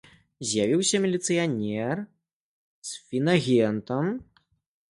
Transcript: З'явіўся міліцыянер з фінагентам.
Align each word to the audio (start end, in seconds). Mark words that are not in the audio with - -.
З'явіўся 0.51 1.01
міліцыянер 1.03 2.01
з 2.93 3.05
фінагентам. 3.11 4.05